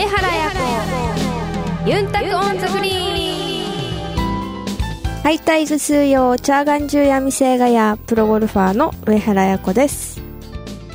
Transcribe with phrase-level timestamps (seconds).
[0.00, 0.50] 上原彩
[1.84, 1.90] 子。
[1.90, 3.66] ユンタクオンザグリー
[4.16, 10.22] ンハイタイグ数用チャーガンジュヤミセイガヤプロゴルファーの上原彩子です。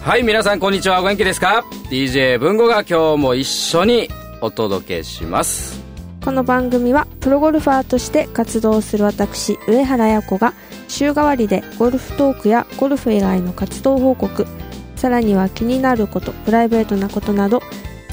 [0.02, 1.02] はい皆さんこんにちは。
[1.02, 4.10] お元気ですか？DJ 文吾が今日も一緒に
[4.42, 5.80] お届けします。
[6.24, 10.56] この番組はプロゴルファーとして活動する私上原彩子が
[10.88, 14.48] 週替わりでゴルフトークやゴルフ以外の活動報告
[14.96, 17.62] さらには気になることプライベートなことなど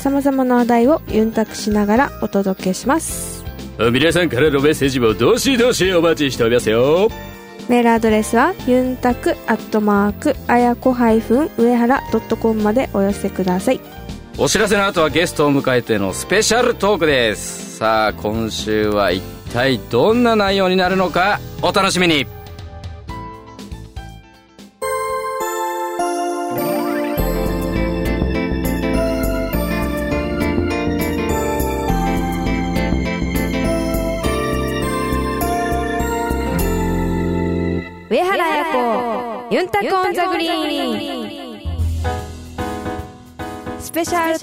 [0.03, 3.45] さまざまな話題をユンタクしながらお届けします。
[3.93, 7.09] 皆さんからのメッセージもどしどしお待ちしておりますよ。
[7.69, 13.81] メールアドレスはユンタクアットマークあやこ上原ドットコムまでお寄せください。
[14.39, 17.77] お知らせの後はゲストを迎えてのスペシャルトークです。
[17.77, 19.23] さあ今週は一
[19.53, 22.27] 体どんな内容になるのかお楽しみに
[39.83, 41.61] ユンタンザグリーン
[43.81, 44.39] スペシャル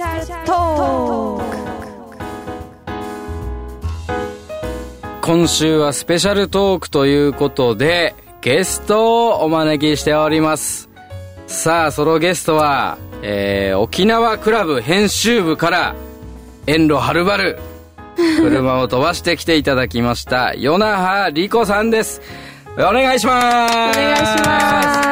[0.46, 1.58] トーク
[5.22, 10.90] 今週はスペシャルトークということでゲストをお招きしております。
[11.48, 15.96] さあそのゲストは、えー、沖縄クラブ編集部から
[16.68, 17.60] 遠路はるばる
[18.18, 22.22] 車を飛ばしてきていただきました 与那覇理子さんです。
[22.78, 24.00] お願いします。
[24.00, 25.09] お願いします。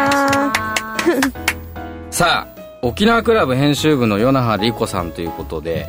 [2.18, 5.86] さあ沖縄クラブ編集部の与那覇理子さんということで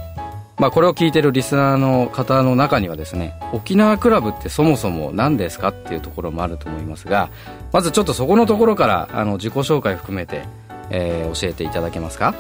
[0.59, 7.31] まあ、これを聞いてるリスナーの方の中にはですね沖縄クラブってそもそも何ですかっていうところもあると思いますが
[7.73, 10.43] まずちょっとそこのところからあの自己紹介含めて、
[10.91, 12.35] えー、教えていただけますか？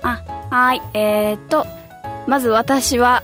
[0.00, 1.66] あはいえー、っと
[2.26, 3.22] まず私は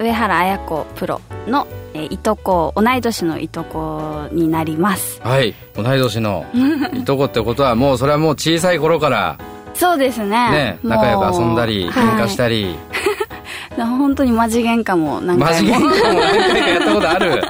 [0.00, 5.20] 上原綾子プロの、えー、いとこ同い年のいとこになります。
[5.22, 5.54] はい。
[5.74, 6.44] 同い年の
[6.92, 9.38] いとこってことはもうそれはもう小さい頃から
[9.74, 10.28] そうですね。
[10.28, 12.76] ね仲良く遊んだり喧嘩したり、
[13.76, 17.42] は い本当にマジ喧嘩も何回もマジ喧嘩も何回かやったことある。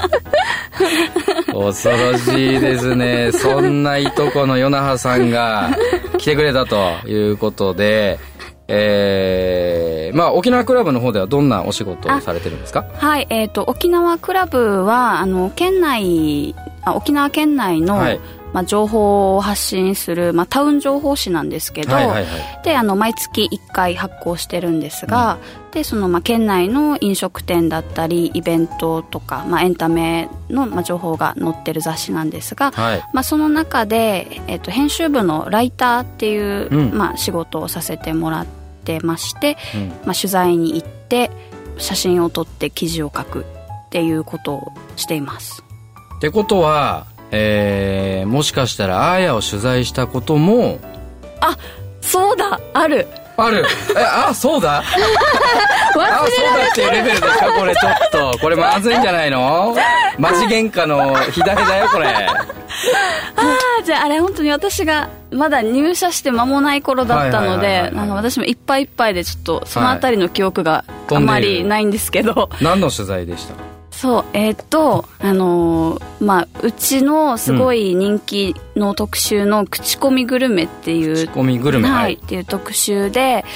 [1.47, 3.33] 恐ろしいですね。
[3.33, 5.71] そんないとこの与那覇さんが
[6.19, 8.19] 来てくれたということで
[8.69, 12.85] えー、まあ沖縄クラブの方ではどんなお仕事をされてるんですか？
[12.95, 18.21] はいえっ、ー、と沖縄クラブはあの県内あ沖縄県内の、はい
[18.57, 38.47] まあ、情報を発信する、まあ、タウン情報誌なんですけど、はいはいはい、であの毎月1回発行してるんですが、うん、でその、まあ、県内の飲食店だったりイベントとか、まあ、エンタメの、まあ、情報が載ってる雑誌なんですが、はい、まあ、その中で、えっと、編集部のライターっていう、うん、まあ、仕事をさせてもらっ
[38.85, 41.31] てまして、うん、まあ、取材に行って
[41.77, 45.63] 写真を撮って記事を書くっていうことをしています。
[46.17, 50.79] ってことはえー、もしかしたらあーやを取材したことも
[51.41, 51.57] あ
[52.01, 53.07] そうだある。
[53.39, 53.65] ある。
[53.95, 54.79] えあそうだ。
[54.81, 54.83] あ
[55.93, 56.23] そうだ
[56.71, 57.93] っていうレベルですかこれちょっ
[58.33, 58.39] と。
[58.39, 59.77] これまずいんじゃないの？
[60.19, 62.07] マジ喧嘩の左だよこれ。
[62.09, 62.33] あ
[63.81, 73.55] あじゃああれ本当に私がまだ入社して間もない頃だったので私もいっぱいいっぱいでちょっとその辺りの記憶があまりないんですけど、はい、何の取材でした？
[73.97, 83.47] そうえっ、ー、とあのー、まあうちのすごい人気の特集の「口コミグルメ」っていう、口コミグルメはい、っていう特集で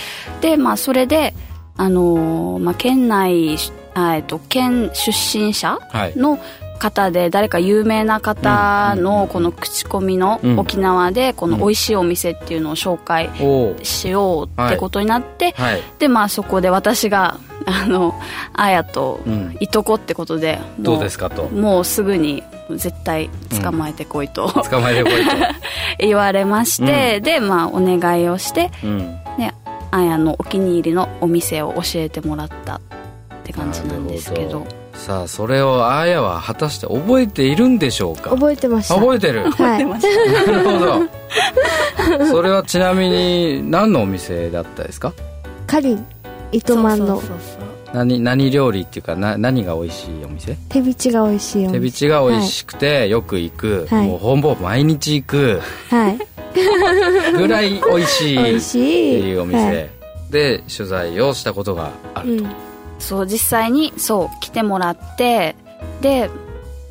[0.41, 1.35] でまあそれで
[1.77, 3.59] あのー、まあ県内
[3.93, 5.79] あえっと県出身者
[6.17, 6.39] の、
[6.81, 13.31] 方で誰か有名な方のこの口コミの沖縄でこの美味しいお店っていうのを紹介
[13.85, 15.55] しようってことになって、
[16.01, 18.19] でまあそこで私があの
[18.53, 19.21] あやと
[19.61, 21.45] いとこってことで、うん、どうですかと。
[21.49, 23.31] もうすぐに絶対
[23.63, 25.31] 捕まえてこいと、うん、捕まえてこいと。
[25.99, 28.99] 言われまして、うん、でまあお願いをして、うん、
[29.39, 29.53] で
[29.91, 32.81] あやのお気に入りのお店を教えてもらったっ
[33.45, 34.67] て感じなんですけど
[35.07, 38.31] さあそれをあやは果たして覚えているんでしょうか？
[38.31, 38.95] 覚えてました。
[38.97, 39.45] 覚えてる。
[39.51, 40.07] 覚えてまし
[40.47, 40.85] た、 なるほ
[42.19, 42.27] ど。
[42.27, 45.13] それはちなみに何のお店だったですか？
[45.67, 46.07] カリン
[46.53, 47.23] 糸満の。
[47.95, 50.57] 何何料理っていうかな何が美味しいお店？
[50.69, 51.73] 手びちが美味しいお店。
[51.73, 56.19] 手びちが美味しくて、よく行く、はい、もうほぼ毎日行く、はい、
[57.33, 58.61] ぐらい美味しいっ
[59.23, 59.89] ていうお店、はい、
[60.31, 62.51] で取材をしたことがあると、うん、
[63.01, 65.57] そう実際にそう来てもらって
[66.01, 66.31] で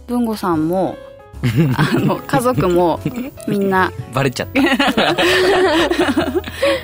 [0.08, 0.98] 文吾さんも
[1.78, 3.00] あの家族も
[3.48, 4.62] みんな バレちゃった。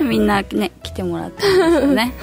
[0.04, 2.14] みんなね来てもらったんですよね。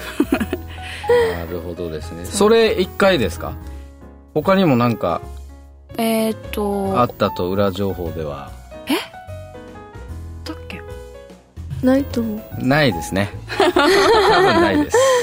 [1.32, 2.24] なるほどですね。
[2.24, 3.52] それ1回ですか？
[4.34, 5.20] 他にもなんか
[5.96, 8.50] えっ、とあったと裏情報では。
[8.88, 8.94] え？
[10.44, 10.82] だっけ？
[11.84, 12.64] ないと思う。
[12.66, 13.30] ないですね。
[13.58, 15.13] 多分ないです、えー、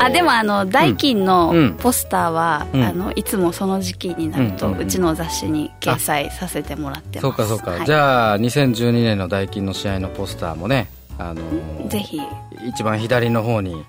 [0.00, 7.20] あでもあの代金のポスターは、うん、あのいつもその時期になると、うちの雑誌に掲載させてもらってます。
[7.22, 10.88] そうかそうか、はい、じゃあ2012年の代金の試合のポスターもね
[11.18, 12.20] あのー、ぜひ。
[12.66, 13.84] 一番左の方に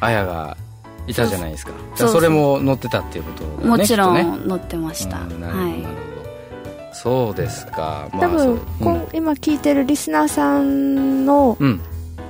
[0.00, 0.56] あやが
[1.06, 1.72] いたじゃないですか。
[1.96, 5.74] じゃそれも載ってたっていうこと、ね、もちろん、ね、載ってました、なるほど、はい、
[6.92, 8.54] そうですか、まあ、多分、う。
[8.54, 11.56] ん、今聞いてるリスナーさんの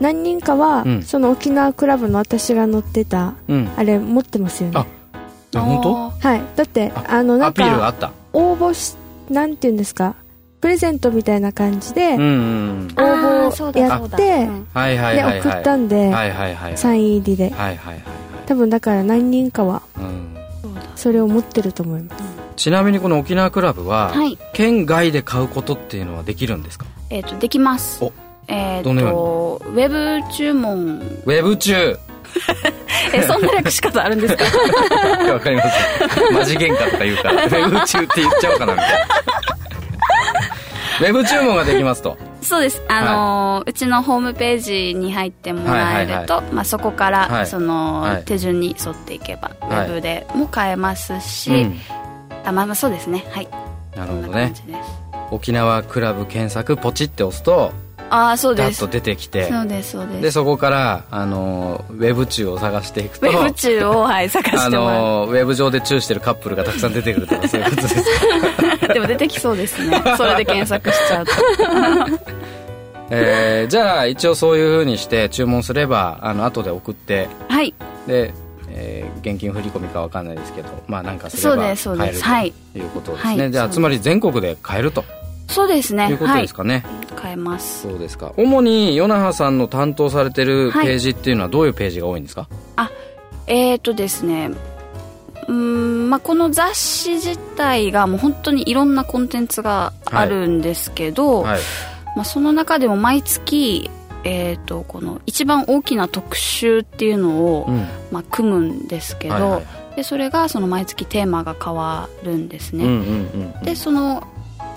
[0.01, 4.87] 何人かは、うん、その沖縄クラブの私が載ってた、うん、あれ持ってますよね。
[5.55, 6.11] あ本当？
[6.11, 6.43] はい。
[6.57, 8.97] だってあのなんか応募し
[9.29, 10.15] なんていうんですか？
[10.61, 16.13] プレゼントみたいな感じで応募やってで送ったんで
[16.77, 17.53] サイン入りで。
[18.47, 19.83] 多分だから何人かは
[20.97, 22.25] それを持ってると思います。
[22.57, 24.13] ちなみにこの沖縄クラブは
[24.53, 26.87] 県外で買うことっていうのはできるんですか？
[27.09, 28.05] えっとできます
[28.51, 30.99] えっとウェブ注文。
[31.25, 31.75] ウェブ注
[33.13, 34.45] えそんな略し方あるんですか？
[35.33, 36.33] わかります。
[36.33, 37.45] マジ喧嘩とか言うから。
[37.45, 39.07] ウェブ中って言っちゃおうかなみたいな。
[41.01, 42.17] ウェブ注文ができますと。
[42.43, 42.83] そうです。
[42.89, 51.81] あのーはい、うちのホームページに入ってもらえると、まあ、そこから、はい、その、はい、手順に沿っていけば、ウェブでも買えますし、うん、
[52.45, 53.25] あまあまあそうですね。
[53.31, 53.49] はい。
[53.97, 54.53] なるほどね。
[55.31, 57.73] 沖縄クラブ検索ポチって押すと
[58.11, 58.81] あそうです。
[58.81, 59.49] と出てきて。
[59.49, 60.21] そうですそうです。
[60.21, 68.05] でそこからあのウェブ中を探していくとウェブ中を、はい、探してあのウェブ上でチューしてるカップルがたくさん出てくるとかそういうことです。
[68.93, 70.03] でも出てきそうですね。
[70.17, 71.33] それで検索しちゃうと。
[73.13, 77.29] えー、じゃあ一応そういうふうにして注文すればあの後で送って。
[77.49, 77.75] はい。
[78.07, 78.35] で
[78.73, 82.21] えー、現金振り込みか分かんないですけどまあなんかすれば買える
[82.73, 82.81] とい。
[82.83, 85.05] うことですね、はい、じゃあつまり全国で買えると
[85.51, 86.09] そうですね。
[86.09, 87.83] いうことですかね、はい、変えます。
[87.83, 88.33] そうですか。
[88.37, 92.91] 主に与那覇さんの担当されてるページっていうのはどういうページが多いんですか、はい、あ
[93.47, 94.51] えっ、ー、とですね。
[95.49, 101.53] うんまあ、この雑誌自体がもう本当にいろんなコンテンツがあるんですけど、はい。
[101.55, 101.61] はい、
[102.17, 103.91] まあ、その中でも毎月、
[104.23, 109.61] えーと、この一番大きな特集っていうのを、うん、まあ、組むんですけど、はいは
[109.93, 114.27] い、でそれがその毎月テーマが変わるんですね、うんうんうんうん、でその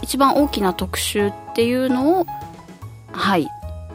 [0.03, 2.25] 一番大きな特集っていうのを
[3.11, 3.47] はい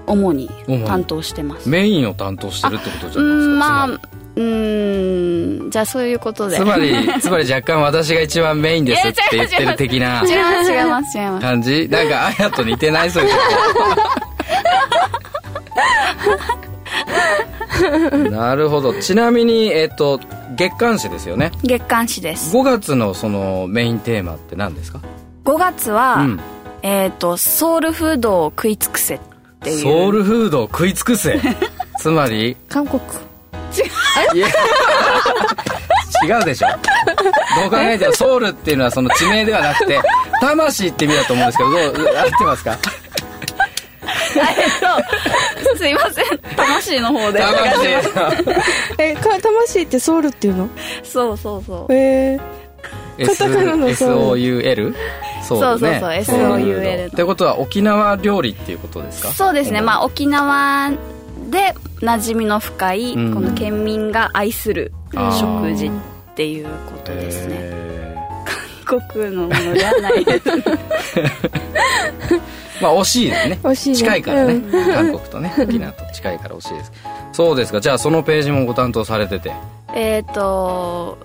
[0.07, 0.49] 主に
[0.87, 1.69] 担当してます。
[1.69, 4.01] メインを担当してるってことじゃないですかまあ
[4.37, 6.57] うんじゃあそういうことで。
[6.57, 11.43] つまり つまり若干私が一番メインですって言ってる的な違います違います違います。
[11.47, 11.89] 感じ？
[11.91, 13.31] なんかあやと似てないそういう
[18.31, 18.95] なるほど。
[18.95, 20.21] ちなみにえっ、ー、と
[20.57, 21.53] 月刊誌ですよね？
[21.65, 22.57] 月刊誌です。
[22.57, 25.01] 5月のそのメインテーマって何ですか？
[25.49, 26.41] 5月は、うん、
[26.83, 29.21] えっ、ー、とソウルフードを食い尽くせっ
[29.63, 29.79] ていう。
[29.79, 31.41] ソウルフードを食い尽くせ。
[31.99, 32.55] つまり？
[32.69, 33.01] 韓国。
[33.03, 34.47] 違う。
[36.27, 36.69] 違うでしょ。
[36.69, 39.99] どう考えてもソウルっていうのはその地名ではなくて
[40.43, 42.79] 魂って意味だと思うんですけどどう合ってますか？
[44.37, 46.39] えっとすいません。
[46.57, 47.41] 魂の方で。
[47.41, 47.89] 魂
[48.99, 50.69] え魂ってソウルっていうの？
[51.03, 51.95] そうそうそう。
[51.95, 52.58] へえ
[53.27, 54.95] カタカナの SOUL?
[55.43, 59.31] そうそうそう SOUL ってことは沖縄料理っていうことですか？
[59.31, 59.81] そうですね。
[59.81, 60.91] まあ沖縄
[61.51, 65.91] で馴染みの深い、この県民が愛する食事っ
[66.35, 67.73] ていうことですね。
[68.85, 70.45] 韓国のものではないです。
[72.81, 73.59] まあ惜しいですね。
[73.63, 76.93] 惜しい、ね、近いからね、うん、韓国とね沖縄と近いから惜しいです。
[77.33, 77.81] そうですか。
[77.81, 79.53] じゃあそのページもご担当されてて。
[79.95, 81.19] えっ、ー、と、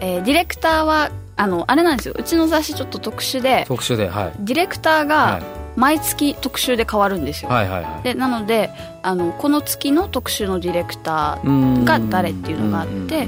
[0.00, 1.10] えー、ディレクターは
[1.42, 2.14] あのあれなんですよ。
[2.16, 4.32] うちの雑誌ちょっと特殊で特殊ではい。
[4.38, 5.42] ディレクターが
[5.74, 8.70] 毎月特集で変わるんですよ、はいはいはい、でなので
[9.02, 13.26] あのこの月の特集のディレクターが誰っていうのがあって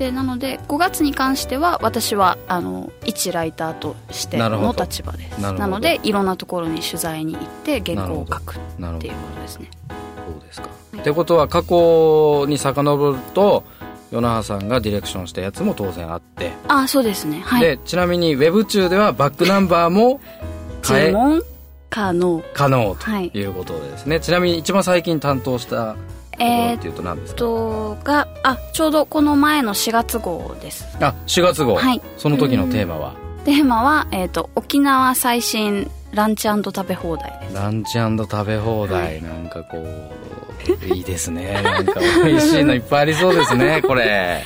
[0.00, 5.38] でなので5月に関しては私はあの一ライターとしての立場です。
[5.40, 8.58] なのでいろんなところに取材に行って原稿を書くっ
[8.98, 9.70] ていうことですね。
[9.88, 13.64] そうですか、はい、ってことは過去に遡ると
[14.16, 16.52] 与那覇さんがディレクションしたやつも当然あって。
[16.68, 17.40] あそうですね。
[17.40, 17.60] はい。
[17.62, 20.20] でちなみにウェブ中ではバックナンバーも
[20.82, 21.42] 注文？
[21.90, 22.42] 可能。
[22.52, 25.98] 可能ということでですね、はい、ちなみに一番最近担当したと
[26.38, 30.86] ころっていうと何ですか、えー、とがあちょうどこの前の4月号です。
[31.00, 31.76] あ4月号。
[31.76, 32.00] はい。
[32.18, 37.54] その時のテーマは、うん、テーマは、えーと、沖縄最新ランチ食べ放題です。
[37.54, 41.60] ランチ食べ放題、はい、なんかこういいですね。
[41.62, 44.42] なんか美味しいのいっぱいありそうですね これ。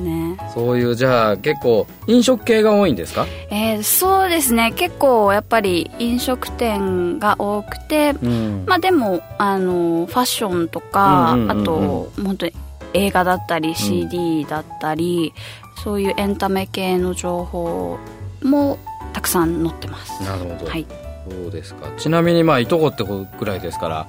[0.00, 0.36] ね。
[0.54, 3.26] そういうじゃあ結構飲食系が多いんですか？
[3.50, 4.72] えー、そうですね。
[4.74, 12.52] 結構やっぱり飲食店が多くて、うん、まあでもあのファッションとか、うんうんうんうん、あと本当に
[12.94, 15.32] 映画だったり CD だったり、
[15.76, 17.98] うん、そういうエンタメ系の情報
[18.42, 18.78] も
[19.16, 20.22] たくさん載ってます。
[20.22, 20.86] なるほど、はい、
[21.26, 21.90] そうですか。
[21.96, 24.06] ちなみにまあいとこってぐらいですから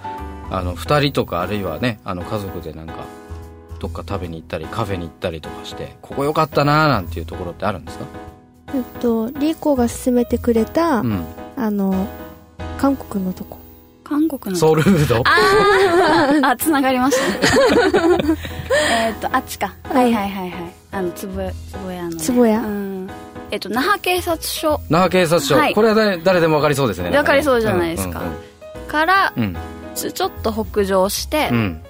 [0.49, 3.05] あの2人とかあるいはねあの家族でなんか
[3.79, 8.05] どっか食べに行ったりカフェに行ったりとかしてここ良かったなーなんていうところってあるんですか？
[8.75, 12.05] えっとリーコが勧めてくれた、うん、あの
[12.77, 13.59] 韓国のとこ。
[14.03, 15.23] 韓国のソウルフード？
[15.25, 18.07] ああつながりました。
[18.09, 18.17] ね
[19.07, 20.73] えっとあっちか、はいはいはいはい。
[20.91, 21.33] あのつぼ
[21.71, 23.09] つぼ屋の、ね、つぼ屋、うん
[23.51, 24.81] えっと、那覇警察署。
[24.89, 27.11] 那覇警察署、はい、これは誰誰でも分かりそうですね。
[27.11, 29.55] 分かりそうじゃないですか、うんうんうん、から、うん、
[29.95, 31.81] ちょっと北上して、うん、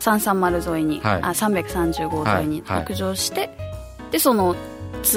[0.00, 4.54] 330沿いに、はい、あ335号沿いに北上して、はい、でその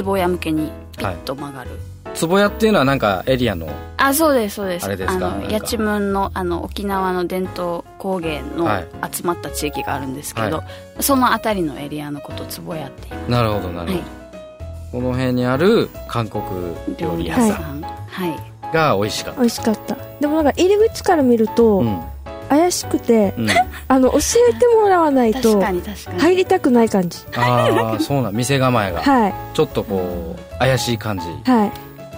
[0.04, 1.72] 壺屋向けにピッと曲がる、
[2.20, 4.86] 壺屋っていうのはなんかエリアのあそうですそうです。
[4.86, 5.42] あれですか？
[5.50, 8.70] 八千文のあの沖縄の伝統工芸の
[9.12, 10.64] 集まった地域があるんですけど、は
[11.00, 14.04] い、その辺りのエリアのこと壺屋っていうなるほどなるほど、はい、
[14.92, 16.44] この辺にある韓国
[16.98, 19.40] 料理屋さん、はい、が美味しかった。
[19.40, 19.98] 美味しかった。
[20.20, 22.02] でもなんか入り口から見ると、うん。
[22.50, 23.48] 怪しくて、うん、
[23.88, 24.18] あの教
[24.50, 27.20] えてもらわないと入りたくない感じ。
[27.36, 31.26] ああそうな店構えが、はい、ちょっとこう怪しい感じ。
[31.50, 31.72] はい。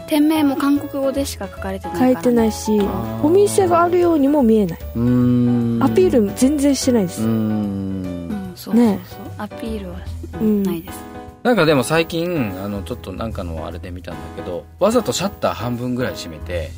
[0.08, 2.82] 店名も韓国語でしか書かれてないから、ね、書いてないし
[3.24, 4.80] お店があるようにも見えない。
[4.96, 5.80] うん。
[5.82, 7.24] アピール全然してないです。
[7.24, 9.00] うん、そうそうそう、ね、
[9.38, 10.00] アピールは
[10.42, 11.00] ないです、
[11.44, 16.70] なんかでも最近あのちょっとなんかのあれで見たんだけどわざとシャッター半分ぐらい閉めて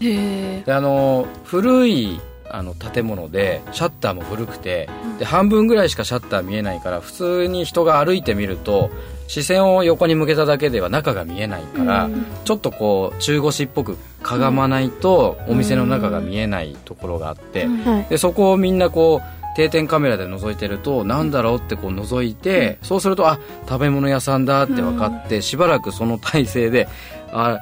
[0.00, 4.88] であの古いあの建物でシャッターも古くて
[5.18, 8.90] で半分ぐらいしかシャッター見えないから普通に人が歩いてみると
[9.26, 12.10] 視線を横に向けただけでは中が見えないから、
[12.44, 17.66] ちょっとこう中腰っぽくかがまないとお店の中が見えないところがあって、
[18.10, 26.88] でそこをみんなこう定点カメラで覗いてると何だろうってこう覗いて、そうするとあ食べ物屋さんだって分かって、しばらくその体勢で
[27.32, 27.60] あ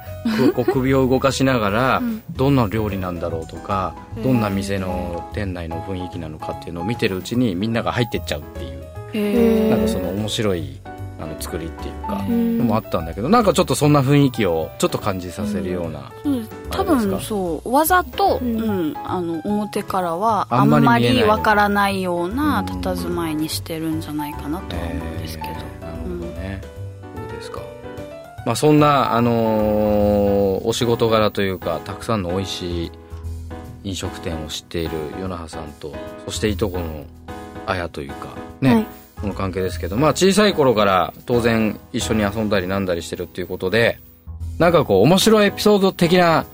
[0.55, 10.79] こう首を動かしながら、どんな料理なんだろうとかどんな店の店内の雰囲気なのかっていうのを見てるうちにみんなが入ってっちゃうっていうなんかその面白い
[11.19, 16.49] あの作りっていうかのもあったんだけどなんかちょっとそんな雰囲気をちょっと感じさせるような、うん、
[16.83, 26.61] 多分そうわざと、うん、あの表からはあんまりわからないような佇まいにしてるんじゃないかなとは思うんですけど、えー、なるほどね、
[27.15, 27.61] そうですか。
[28.45, 32.91] まあそんなあのー、お仕事柄というかたくさんの美味しい
[33.83, 35.93] 飲食店を知っている与那覇さんと
[36.25, 37.05] そしていとこの
[37.65, 38.85] あやというかね、はい。
[39.21, 43.99] この関係ですけど、まあ小さい頃から当然一緒に遊んだりなんだりしてるっていうことで、
[44.57, 46.45] なんかこう面白いエピソード的な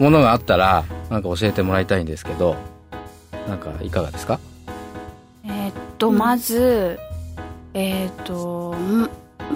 [0.00, 2.56] ものがあったら、なんか教えてもらいたいんですけど、
[3.46, 4.40] なんかいかがですか？
[5.44, 6.98] えー、っと、まず、
[7.74, 8.74] えー、っと、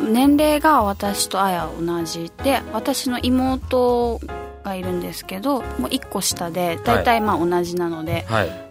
[0.09, 4.21] 年齢が私とあや同じで、私の妹
[4.63, 8.65] がいるんですけど、もう1個下で、大体まあ同じなので、はい、はい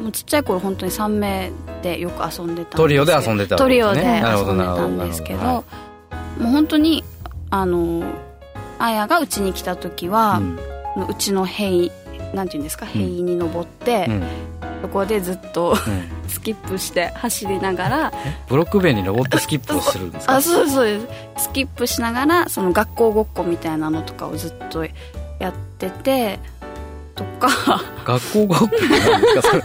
[0.00, 1.50] もうちっちゃい頃本当に3名
[1.82, 5.64] でよく遊んでたトリオで遊んでた、ね、トリオで遊んでたんですけども
[6.40, 7.02] う本当に
[7.48, 8.02] あの
[8.78, 10.58] あやがうちに来た時は、うん、
[11.08, 11.90] うちの塀
[12.34, 14.22] なんていうんですか塀に登って、うん、
[14.82, 15.76] そこでずっと、うん、
[16.28, 18.12] スキップして走りながら
[18.48, 20.36] ブロック塀に登ってスキップをするんですか？
[20.36, 21.06] あそうそうです。
[21.44, 26.38] スキップしながらその学校ごっこみたいなのとかをずっとやってて
[27.14, 27.82] とか。
[28.04, 29.42] 学校学校なんですか？
[29.42, 29.62] それ。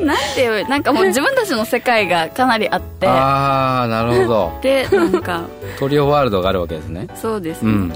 [0.04, 3.06] なんていうなんかもう自分たちの世界がかなりあって。
[3.06, 4.58] ああなるほど。
[4.62, 5.44] でなんか。
[5.78, 7.06] トリオワールドがあるわけですね。
[7.14, 7.92] そうです、ね、うん、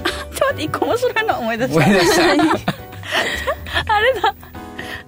[0.51, 1.85] 待って一個面白いの思い出した。
[1.85, 3.93] 思い出した。
[3.93, 4.35] あれだ。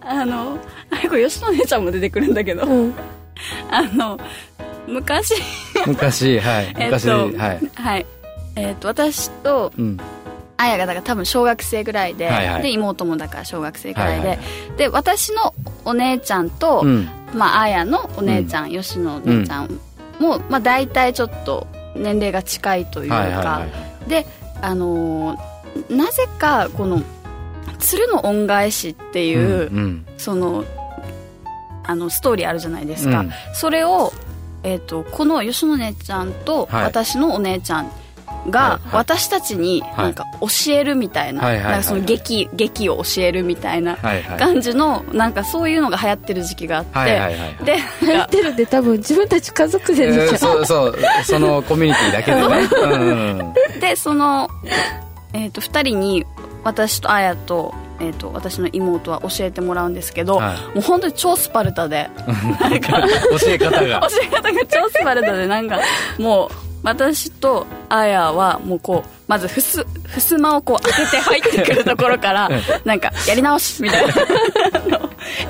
[0.06, 0.60] あの
[0.92, 2.94] あれこれ吉野姉ちゃんも出てくるんだけど、うん、
[3.70, 4.20] あの
[4.88, 5.34] 昔。
[5.86, 6.74] 昔はい。
[6.74, 8.06] 昔、えっと、はい、はい、
[8.56, 9.98] えー、っと私と、うん。
[10.56, 19.80] あやがだから多分小学生ぐらいではいはい、で妹もだから小学生ぐらいで、はいはい、で私のお姉ちゃんと、うん、まああやのお姉ちゃん、うん、吉野お姉ちゃん
[20.20, 23.68] も、まあ、大体ちょっと年齢が近いというか、はいはいは
[24.06, 24.26] い、で
[24.64, 27.02] あのー、なぜかこの
[27.80, 30.64] 「鶴の恩返し」っていう、うんうん、その
[31.84, 34.14] あのストーリーあるじゃないですか、うん、それを、
[34.64, 38.03] えーと、この吉野姉ちゃんと私のお姉ちゃん、はい
[38.50, 43.98] が私たちになんか教えるみたいな,、なんかその劇劇を教えるみたいな
[44.38, 50.96] 感じのなんかそういうのが流行ってる時期があって、で流行ってるって多分自分たち家族で見ちゃう、そうそう
[51.26, 54.50] そのコミュニティだけでね、でその、
[55.34, 56.26] えー、と2人に
[56.64, 62.10] 私とあやとえーと、私の妹は教えてもらうんですけど、はい、もう本当に超スパルタで
[62.60, 64.02] なんか教え方が。
[64.10, 65.80] 教え方が超スパルタでなんか
[66.18, 69.86] もう私とあやはもうこうまずふす
[70.20, 72.50] 襖をこう開けて入ってくるところから
[72.86, 74.14] なんかやり直しみたいな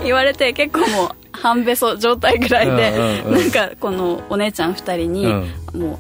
[0.04, 5.26] 言われて結構もう半べそ状態ぐらいで、なんかこのお姉ちゃん2人に、
[5.78, 5.98] もう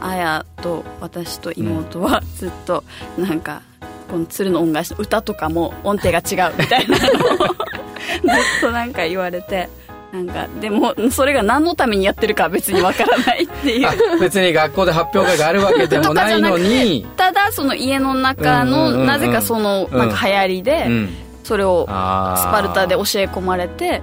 [0.00, 2.84] あやと私と妹はずっと
[3.18, 3.62] なんか
[4.08, 9.68] この鶴の恩返しの歌とかも音程が違うみたいなのを ずっとなんか言われて。
[10.12, 13.84] なんかでもそれが何のためにやってるか別にわからないってい
[14.16, 14.20] う。
[14.20, 17.06] 別に学校で発表会があるわけでもないのに。
[17.16, 20.86] ただその家の中のなぜかそのなんか流行りで
[21.44, 24.02] それをスパルタで教え込まれて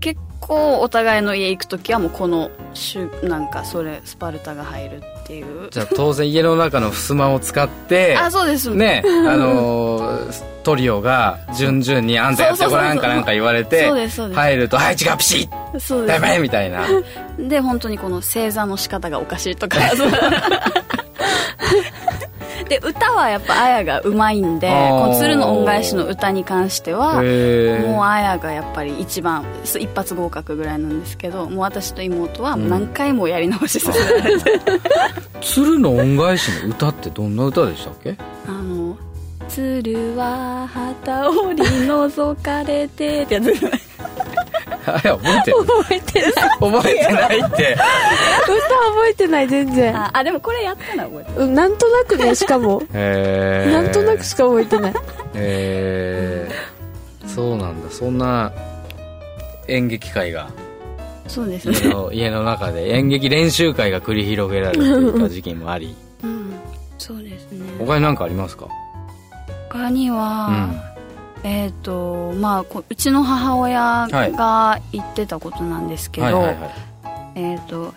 [0.00, 2.50] 結構お互いの家行く時はもうこの
[3.22, 5.68] なんかそれスパルタが入るっていう。
[5.70, 8.70] じゃあ当然家の中の襖を使ってあそうです。
[8.70, 10.18] ねあの
[10.62, 13.90] トリオが順々に「あんたやってごらん」かなんか言われて
[14.34, 16.82] 入ると「はい違うピシッダメ!」みたいな。
[17.38, 19.78] で本当にこの正座の仕方がおかしいとか
[22.70, 27.24] で歌はやっぱあやがうまいんでこの鶴の恩返しの歌に関してはもう
[28.04, 34.60] あやがやっぱり一番一発合格ぐらいなんですけどもう私と妹は何回もやり直しさせられて、うん、
[35.40, 38.16] 鶴の恩返しの歌ってどんな歌でしたっけ？
[38.46, 38.96] あの
[39.50, 43.52] 「鶴は旗をり覗かれて」ってやつ
[44.86, 45.56] あや覚えてる。
[45.64, 46.32] 覚えてない。
[46.32, 47.76] 覚えてないって。
[47.76, 47.80] 歌
[48.90, 49.96] 覚えてない全然。
[49.96, 52.82] ああでもこれやったの覚えてる、うん、なんとなくね しかも。
[52.92, 54.92] へえなんとなくしか覚えてない。
[54.92, 54.94] へ
[55.34, 56.50] え
[57.26, 57.90] そうなんだ。
[57.90, 58.52] そんな
[59.68, 60.48] 演劇会が。
[61.28, 61.78] そうですね。
[61.80, 65.94] 家の家の中で演劇練習会が繰り広げられていた時期もあり。
[66.24, 66.52] うん。
[66.98, 67.60] そうですね。
[67.78, 68.66] 他に何かありますか？
[69.70, 70.80] 他には、うん
[71.42, 76.54] えっ、ー、とまあうちの母親が言ってたことなんですけど、
[77.34, 77.94] えっ、と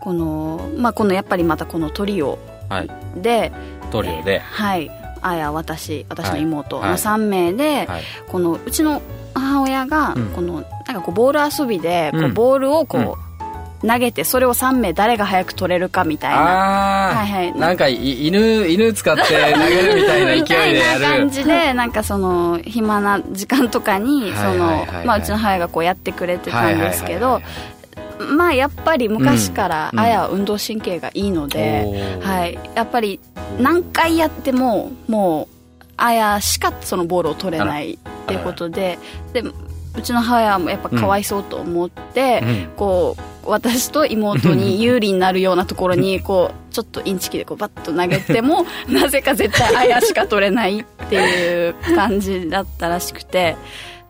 [0.00, 2.38] このまあこのやっぱりまたこのトリオ
[3.16, 3.52] で、はい、
[3.90, 4.90] トリオで、はい。
[5.22, 9.02] あや私私の妹の3名で、はい、このうちの
[9.34, 13.29] 母親が、このなんかこうボール遊びでこうボールをこう、うん
[13.86, 16.36] 投げてそれを3名誰が早く取れるかみたいな。
[16.38, 20.78] はいはい、なんか犬犬使って投げるみたいな勢いで。
[20.80, 27.40] やる感じでなんかその暇な時間とかにそのまあうちの母がこうやってくれてたんですけど
[28.18, 33.18] まあやっぱり昔からあやは運動神経がいいので、うん、はい、やっぱり
[33.58, 38.98] 何回やってももうあやしかそのボールを取れないっていうことで
[39.32, 39.42] で
[39.96, 53.56] うちの母親もやっぱかわいそうと思って、うん、こう私と妹に有利になるようなところにこうちょっとインチキでこうバッと投げても なぜか絶対あやしか取れないっていう感じだったらしくて、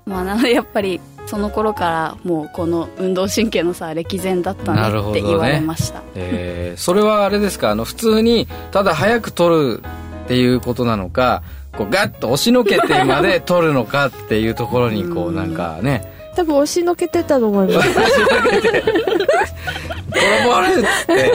[0.05, 7.71] まあ、なのでやっぱりその頃からもうこの運動神経のさ歴然だったねって言われました、ねえー、それはあれですか？
[7.71, 9.83] あの普通にただ早く取る
[10.25, 11.43] っていうことなのか
[11.77, 16.03] こうガッと押しのけてまで取るのかっていうところにこうなんかね。
[16.35, 17.91] 多分押しのけてたと思います。
[17.91, 21.33] 押しのけてボロボロっつって。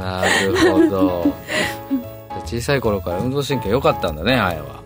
[0.00, 1.34] なるほど。
[2.44, 4.82] 小さい頃から運動神経良かったんだねあやは。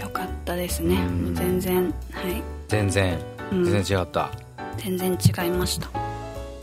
[0.00, 0.98] 良かったですね。
[1.34, 2.42] 全然はい。
[2.68, 3.18] 全然。
[3.52, 4.30] 全然違った、
[4.78, 5.88] 全然違いました。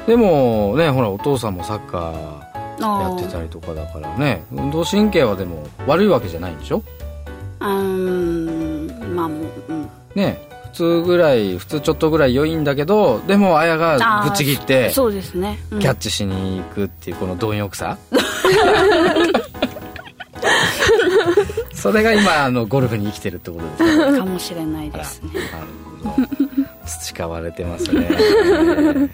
[0.08, 2.49] でもねほらお父さんもサッカー
[2.82, 4.44] やってたりとかだからね。
[4.52, 6.84] 運動神経はでも悪いわけじゃないんでしょ？
[7.62, 8.88] うん。
[9.16, 9.90] まあもううん。
[10.16, 10.48] ね。
[10.72, 17.98] 普通ぐらい普通ちょっとぐらい良いんだけどでも綾がぶっちぎってそうですね、キャッチしに行くっていうこの貪欲さ？
[21.74, 24.20] それが今あのゴルフに生きてるってことですね。
[24.20, 25.30] かもしれないですね。
[26.86, 28.02] 培われてますね。
[28.02, 29.10] なる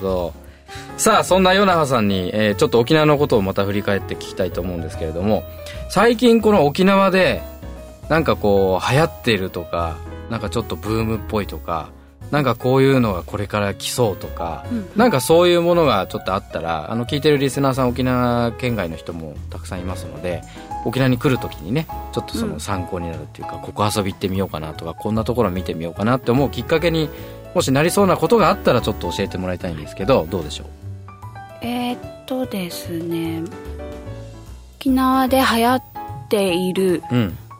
[0.00, 0.32] ほど
[0.96, 5.44] さあそんな与那覇さんに、えー、ちょっと沖縄のことをまた振り返って聞きたいと思うんですけれども
[5.88, 7.42] 最近この沖縄で
[8.08, 9.96] なんかこう流行ってるとか
[10.30, 11.90] なんかちょっとブームっぽいとか
[12.30, 20.42] なんかこういうのがこれから来そうとか、うん、なんかそういうものがちょっとあったらあの聞いてるリスナーさん沖縄県外の人もたくさんいますので
[20.84, 27.10] 沖縄に来る時にねちょっとその参考になるっていうか、うん、ここ遊び行ってみようかなとかこんなところ見てみようかなって思うきっかけに
[27.54, 30.66] もしなりそうなことがあったらちょっと教えてもらいたいんですけどどうでしょう？
[31.62, 33.42] えー、っとですね
[34.78, 35.82] 沖縄で流行っ
[36.28, 37.02] ている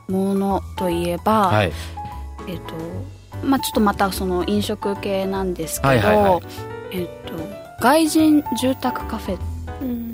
[0.09, 1.73] ものといえば、はい、
[2.49, 2.75] えっ、と
[3.45, 6.43] まあちょっとまたその飲食系なんですけど、はいはいはい、
[6.93, 7.35] えっ、と
[7.83, 9.41] 外人住宅カフェっ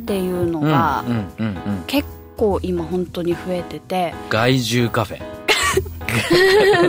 [0.06, 1.04] ていうのが
[1.86, 4.14] 結構今本当に増えてて。
[4.30, 5.22] 外住カフェ。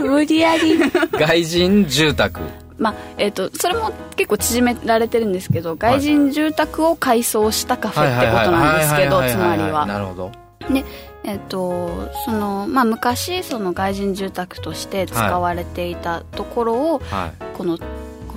[0.02, 0.78] 無理やり。
[1.12, 2.40] 外人住宅
[2.78, 9.86] まあえーと、それも結構縮められてるんですけど外人住宅を改装したカフェってことなんですけどつまりは。
[9.86, 10.32] なるほど。
[10.72, 10.84] で
[11.24, 17.84] えっ、ー、とそのまあ昔その外人住宅として使われていたところを、はい、このこ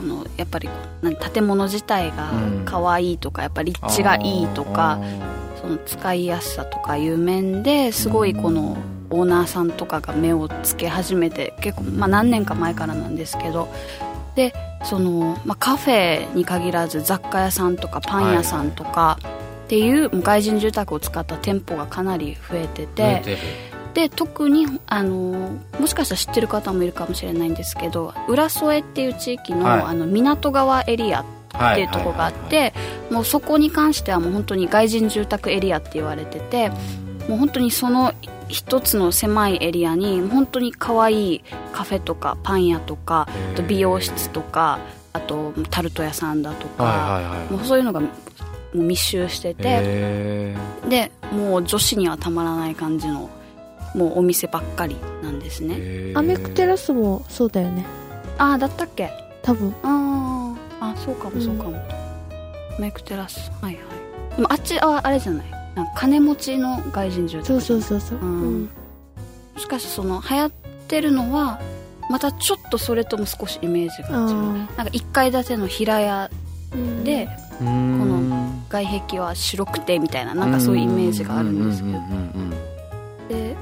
[0.02, 0.70] のやっぱり
[1.34, 2.32] 建物自体が
[2.66, 5.00] 可愛いとか、うん、やっぱり立地がいいとか
[5.62, 8.78] その使いやすさとかいう面ですごいこの
[9.12, 13.68] オーナーさんとかが目をつけ始めて結構、まあ、何年か前からなんですけど
[14.36, 19.20] でその、まあ、カフェに限らず雑貨屋さんとかパン屋さんとか
[19.66, 23.38] っていう外人住宅を使った店舗がかなり増えてて
[23.94, 31.26] で特にあのもしかしたら知ってる方もいるかもしれないんですけど浦添っていう地域のはい、あの港川エリアっ
[31.76, 32.74] ていうとこがあって
[33.10, 36.70] もうそこに関してはもう本当に外人住宅エリアって言われてて
[37.28, 38.14] もう本当にその
[38.52, 44.80] 一つの狭いエリアに本当に可愛いカフェとかパン屋とかあと美容室とか
[45.14, 48.08] あとタルト屋さんだとか、もうそういうのがも
[48.74, 50.56] う密集してて
[50.88, 53.30] でもう女子にはたまらない感じの
[53.94, 56.14] もうお店ばっかりなんですね。
[56.16, 57.86] アメクテラスもそうだよね。
[58.38, 59.12] ああだったっけ？
[59.42, 59.74] 多分。
[59.84, 63.52] ああそうかもそうかも、うん、アメクテラス。
[63.62, 64.36] はいはい。
[64.38, 65.46] でもあっちはあれじゃない？
[65.96, 68.70] 金持ちの外人住宅そうそうそうそう、うん、
[69.58, 70.52] しかしその流行っ
[70.88, 71.60] てるのは
[72.10, 76.30] またちょっとそれとも少しイメージが違うなんか1階建ての平屋
[77.04, 77.28] で、
[77.60, 82.00] この外壁は白くてみたいななんかそういうイメージがあるんですけど。
[83.30, 83.56] で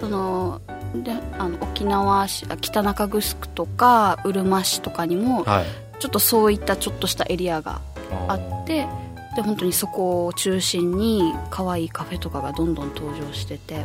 [0.00, 0.60] その
[0.94, 5.64] であの沖縄市北中城とかうるま市とかにも、はい、
[5.98, 7.80] ちょっとそういったちょっとしたエリアが
[8.28, 8.86] あって
[9.36, 13.84] で本当にそこを中心に可愛いカフェとかがどんどん登場してて。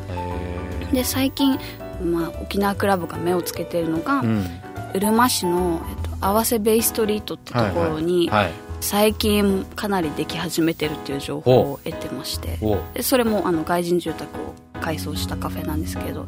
[0.92, 1.60] で最近、
[2.04, 4.46] まあ、沖縄クラブが目をつけてるのが、うん、
[4.94, 8.46] うるま市の、えっと、合わせベイストリートってところに、はいはい。
[8.46, 12.60] はい、最近かなりでき始めてるっていう情報を得てまして。
[12.94, 16.28] でそれもあの外人住宅を改装したカフェなんですけど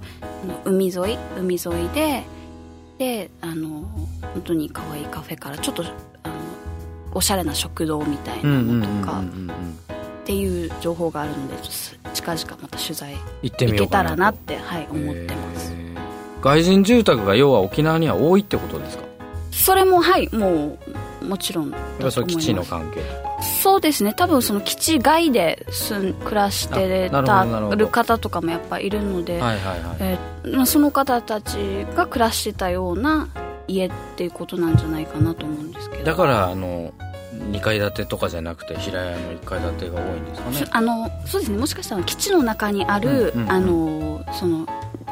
[0.63, 1.17] 海沿い？
[1.37, 2.23] 海沿いで
[2.97, 3.83] であの
[4.33, 5.83] 本当に可愛いカフェからちょっと
[7.15, 9.23] おしゃれな食堂みたいなのとかっ
[10.25, 11.55] ていう情報があるので
[12.13, 15.73] 近々また取材行ってみけたらなって、はい、思ってます。
[16.41, 19.03] 外人住宅が要は沖縄には多いってことですか？
[19.51, 20.77] それもはいも
[21.21, 21.73] うもちろん
[22.11, 23.01] そ基地の関係。
[23.63, 24.13] そうですね。
[24.13, 29.97] 多分その基地外で住ん暮らしてたる方とかもやっぱいるので、はいはいはい。
[29.99, 31.55] えー、その方たち
[31.95, 33.27] が暮らしてたような
[33.67, 36.03] 家っていうことなんじゃないかなと思うんですけど。
[36.03, 36.93] だからあの
[37.51, 40.65] 2階建てとかじゃなくて平屋の1階建てが多いんですかね。
[40.71, 41.57] あのそうですね。
[41.57, 44.67] もしかしたら基地の中にある、うんうんうん、あのその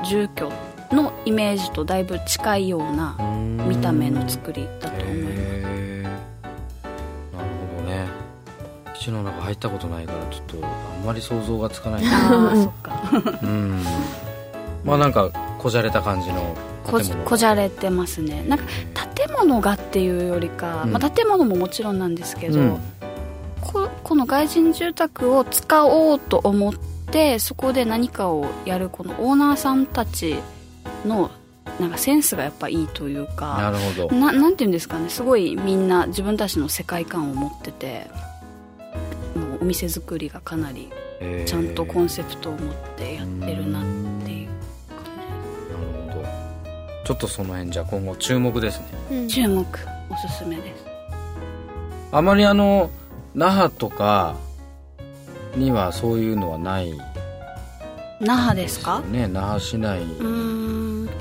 [0.05, 0.51] 住居
[0.91, 3.15] のイメージとだいぶ近いような
[3.67, 5.33] 見た目の作りだと思います。
[7.33, 8.07] なるほどね。
[8.95, 12.05] 基地の中入ったことないからちょっとあんまり想像がつかない。
[12.05, 13.39] ああそっか。
[13.41, 13.83] うん。
[14.83, 15.29] まあなんか
[15.63, 18.43] こじゃれた感じのここじゃれてますね。
[18.47, 18.65] なんか
[19.15, 22.79] 建物がっていうよりか、うん、まあ、建物ももちろんなんですけど、うん、
[23.61, 26.73] ここの外人住宅を使おうと思っ
[27.11, 30.35] てそこで何かをやるこのオーナーさんたち
[31.05, 31.31] の
[31.79, 34.15] なんかセンスがやっぱいいというかなるほど。
[34.15, 35.09] ななんていうんですかね。
[35.09, 38.07] すごいみんな自分たちの世界観を持ってて
[39.35, 40.89] もうお店作りがかなり
[41.45, 43.83] ちゃんとコンセプトを持ってやってるなっ
[44.25, 44.42] ていう
[47.03, 49.65] ちょっとその辺じゃ今後注目ですね、うん、注目
[50.09, 50.85] おすすめです。
[52.11, 52.89] あまりあの
[53.35, 54.35] 那覇とか
[55.55, 56.93] にはそういうのはない
[58.19, 59.01] 那覇ですか？
[59.01, 59.27] ね。
[59.27, 60.01] 那覇市内。
[60.01, 61.05] うん。
[61.05, 61.11] や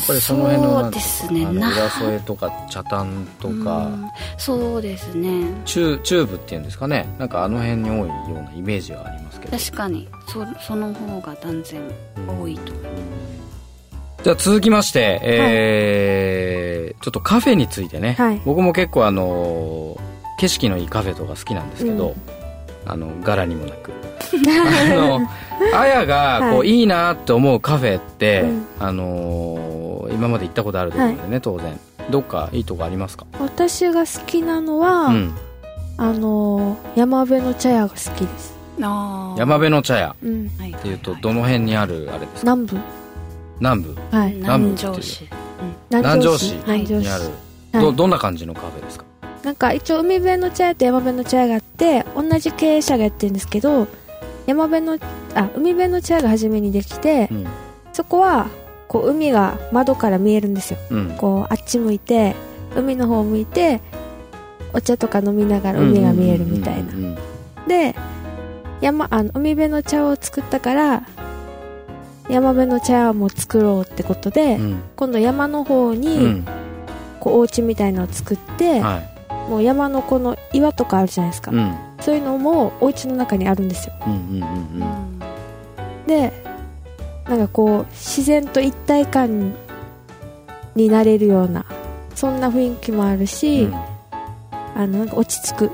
[0.00, 1.44] っぱりその辺のそうですね。
[1.44, 3.90] 浦添とか茶炭とか。
[4.36, 5.50] そうですね。
[5.64, 7.08] 中中部っていうんですかね。
[7.18, 9.58] なんかあの辺に多いようなイメージはありますけど。
[9.58, 10.08] 確かに。
[10.28, 11.82] そその方が断然
[12.28, 12.98] 多いと思いま
[13.44, 13.47] す
[14.24, 19.96] じゃあ続きまして、えー、はい、ちょっとカフェについてね、はい、僕も結構あの
[20.40, 23.92] 景色のいいカフェとか好きなんですけど、うん、あの柄にもなく。
[24.28, 25.20] あの
[25.74, 31.78] あやがこう、はい、いいなって思うカフェって、うん、あの今まで行ったことあると思うんでね、はい、当然。
[32.10, 33.26] どっかいいとこありますか？
[33.38, 35.34] 私が好きなのは、うん、
[35.98, 38.54] あの山辺の茶屋が好きです。
[38.78, 40.16] 山辺の茶屋。
[40.20, 42.54] っていうとどの辺にあるあれですか？
[42.56, 42.78] 南部
[43.60, 43.96] 南部？
[44.10, 44.34] はい。
[44.34, 45.28] 南城市。
[45.90, 46.52] 南城市？
[46.52, 47.24] にある。
[47.72, 49.04] どどんな感じのカフェですか？
[49.44, 53.86] なんか一応海辺の茶屋と山辺の茶屋があって同じ経営者がやってるんですけど
[54.46, 54.98] 山辺の
[55.34, 57.46] あ海辺の茶屋が初めにできて、うん、
[57.92, 58.48] そこは
[58.88, 62.34] こう海が窓から見えるんですよ、うん、こうあっち向いて
[62.74, 63.80] 海の方向いて
[64.72, 66.92] お茶とか飲みながら海が見えるみたいな。
[67.66, 67.94] で
[68.80, 71.02] 山あの海辺の茶を作ったから
[72.28, 76.44] 山辺の茶も作ろうってことで、うん、今度山の方に、
[77.20, 83.94] こうお家みたいのを作って、はい、もう山のこの岩とかあるじゃないですか、うん、そういうのもお家の中にあるんですよ、
[86.06, 86.32] で
[87.28, 89.54] なんかこう自然と一体感
[90.74, 91.64] になれるような
[92.14, 95.70] そんな雰囲気もあるし、うん、あのなんか落ち着く。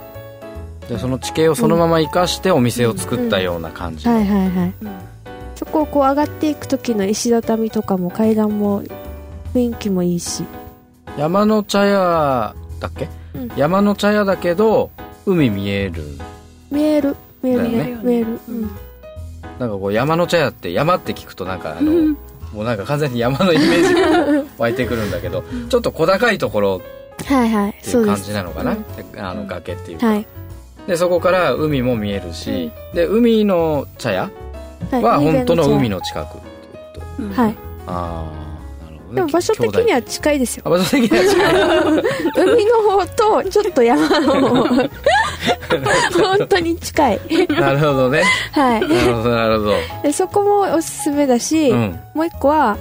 [0.88, 4.74] でその地形をそのまま生かしてお店を作ったような感じ、はいはいはい、
[5.64, 8.82] そこをこう上がっていく時の石畳とかも階段も
[9.54, 10.44] 雰囲気もいいし。
[11.16, 14.90] 山の茶屋だっけ、うん、山の茶屋だけど
[15.24, 16.02] 海見える。
[16.70, 17.16] 見える。
[17.42, 18.70] 見える、ね、見える、うん、なん
[19.58, 22.12] かこう山の茶屋って山って聞くとなんかあの、うん、
[22.52, 26.82] もうなんか完全に山のイメージが湧いてくるんだけどちょっと小高いところ
[27.26, 27.70] はいはい。
[27.70, 30.26] っていう感じなのかな、はいはい、あの崖っていうか、はい、
[30.86, 34.30] でそこから海も見えるし、で海の茶屋
[34.90, 37.56] は本当の海の近くってこと、はい。
[37.86, 38.44] ああ
[39.14, 40.64] でも場所的には近いですよ。
[40.68, 42.44] 場所的には近い。
[42.46, 44.64] 海の方とちょっと山の方。
[46.38, 47.20] 本当に近い。
[47.48, 48.22] なるほどね。
[48.52, 48.80] はい。
[48.80, 49.66] なるほどなるほ
[50.02, 50.12] ど。
[50.12, 52.76] そこもおすすめだし、うん、もう一個は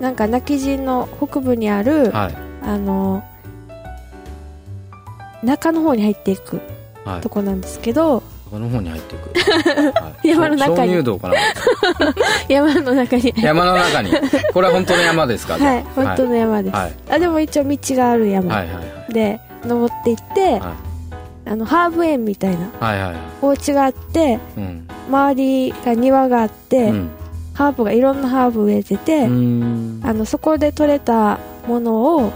[0.00, 3.22] なんか泣き人の北部にある、はい、あの
[5.42, 6.60] 中の方に入っていく
[7.22, 9.30] とこなんですけど、中の方に入っていく、
[9.94, 11.04] はい、山の中に。
[11.04, 11.34] 道かな。
[12.48, 13.34] 山の中に。
[13.36, 14.10] 山の中に。
[14.52, 15.54] これは本当の山ですか？
[15.54, 20.74] はい本当の山です、はい、あでも一応道がある山、はいはいはい、で登っていって、は
[21.46, 27.10] い、あのハーブ園みたいな、はいはいはい、お家があって、うん、周りが庭があって、うん、
[27.54, 32.32] ハーブがいろんなハーブ植えててあのそこで採れたものを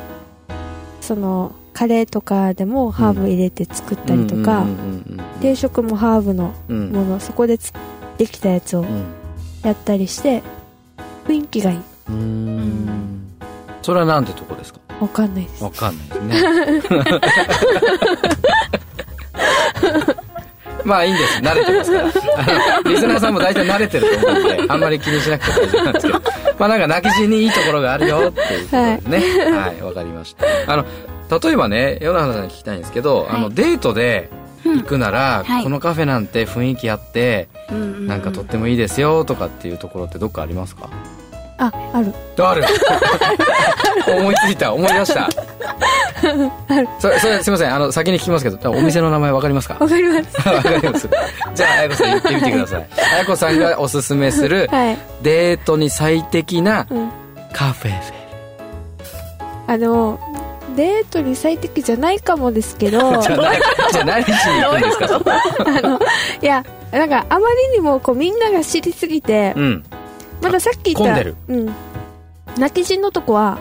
[1.01, 4.65] そのカレーとかでもハーブ入れて作ったりとか
[5.43, 7.59] 定食もハーブのもの、そこで
[8.17, 8.87] できたやつを
[9.63, 10.43] やったりして
[11.27, 11.79] 雰囲気がいい
[13.83, 17.05] それはなんてとこですかわかんないですわかんないですね
[20.85, 21.41] まあいいんです。
[21.41, 22.05] 慣れてますから。
[22.85, 26.21] リスナーさんも大体慣れてると思うんであんまり気にしなくて大丈夫なんですけど。
[26.59, 29.51] まあなんか泣き死にいいところがあるよっていうことでね。
[29.51, 29.81] はい。
[29.81, 30.47] わ、はい、かりました。
[30.67, 30.85] あの
[31.31, 34.31] 例えばね与那原さんに聞きたいんですけど、はい、あのデートで
[34.65, 40.89] 行くなら、うんこのカフェなんて雰囲気あって、はい、なんかとってもいいですよとかっていうところってどっかありますか？
[41.59, 42.13] あある。
[42.39, 42.65] ある。
[44.19, 44.73] 思いついた。
[44.75, 45.29] 思い出した。
[46.69, 46.89] ある。
[46.99, 47.75] それそれすいません。
[47.75, 49.77] あの先に聞きますけどお店の名前わかりますか？
[49.79, 50.37] わかります。
[50.49, 51.09] わかります。
[51.55, 52.87] じゃあ綾子さん言ってみてください。
[53.15, 56.87] 綾子さんがおすすめする、はい、デートに最適な
[57.53, 57.93] カフェ、
[59.69, 60.19] うん、あの
[60.75, 62.99] デートに最適じゃないかもですけど。
[63.23, 63.35] じゃ
[64.01, 65.21] あ何しに行くんですか？
[65.67, 66.01] あの
[66.43, 69.85] いやなんかあまりにもこうみんなが知りすぎて、うん、
[70.43, 71.75] まださっき言ったうん。
[72.59, 73.59] 泣き人のとこは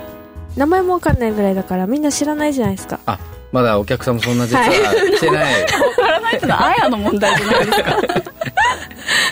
[0.56, 3.00] 名前も分かんないぐらいだからみんな知らないじゃないですか。
[3.06, 3.18] あ
[3.52, 7.98] まだお客さんもそんな実はしてない、分からないってのはあやの問題じゃないですか。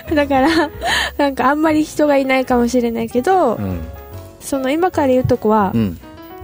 [0.16, 0.48] だから
[1.18, 3.80] なんかあんまり人がいないかもしれないけど、うん、
[4.40, 6.00] その今から言うとこは、うん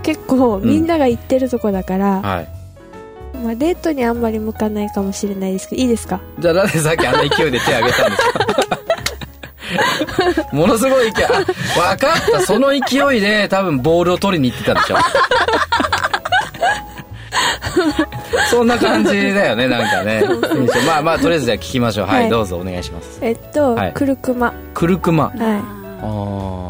[0.07, 2.21] 結構みんなが行ってるとこだから、うん。
[2.23, 2.47] はい、
[3.43, 6.21] まあ、デートにあんまり向かないかもしれないですけどいいですか？
[6.39, 8.23] じゃあなんでさっきあんな勢いで手挙げたんです
[10.47, 10.47] か？
[10.55, 11.25] ものすごい勢い。
[11.25, 11.97] あ分かっ
[12.31, 12.39] た。
[12.41, 14.97] その勢いで多分ボールを取りに行ってたんでしょ？
[18.49, 20.23] そんな感じだよねなんかね。
[20.87, 22.07] まあまあとりあえずじゃあ聞きましょう。
[22.07, 23.19] はい、はい、どうぞお願いします。
[23.21, 24.53] えっと、はい、クルクマ。
[24.73, 25.25] クルクマ。
[25.25, 25.43] はい。